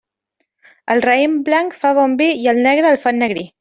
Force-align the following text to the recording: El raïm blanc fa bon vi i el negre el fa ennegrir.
El 0.95 1.03
raïm 1.05 1.37
blanc 1.51 1.79
fa 1.85 1.95
bon 2.01 2.19
vi 2.25 2.33
i 2.47 2.53
el 2.57 2.67
negre 2.69 2.95
el 2.97 3.03
fa 3.07 3.17
ennegrir. 3.19 3.51